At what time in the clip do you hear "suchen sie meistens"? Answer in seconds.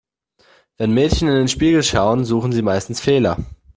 2.25-2.99